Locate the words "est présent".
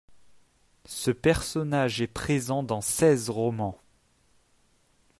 2.01-2.63